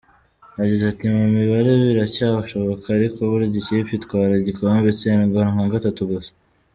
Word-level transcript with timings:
Yagize 0.59 0.83
ati 0.89 1.05
“Mu 1.15 1.23
mibare 1.35 1.71
biracyashoboka 1.81 2.85
ariko 2.97 3.17
burya 3.31 3.57
ikipe 3.61 3.91
itwara 3.97 4.33
igikombe 4.41 4.87
itsindwa 4.93 5.41
nka 5.53 5.67
gatatu 5.75 6.01
gusa. 6.11 6.31